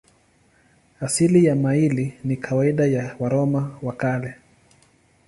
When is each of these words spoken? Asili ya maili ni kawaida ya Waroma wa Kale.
Asili 0.99 1.45
ya 1.45 1.55
maili 1.55 2.13
ni 2.23 2.37
kawaida 2.37 2.85
ya 2.85 3.15
Waroma 3.19 3.77
wa 3.83 3.93
Kale. 3.93 4.35